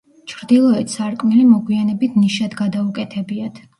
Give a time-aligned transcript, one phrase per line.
[0.31, 3.63] ჩრდილოეთ სარკმელი მოგვიანებით ნიშად გადაუკეთებიათ.